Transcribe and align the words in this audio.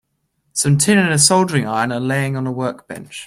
Some 0.53 0.79
tin 0.79 0.97
and 0.97 1.13
a 1.13 1.19
soldering 1.19 1.67
iron 1.67 1.91
are 1.91 1.99
laying 1.99 2.35
on 2.35 2.45
the 2.45 2.51
workbench. 2.51 3.19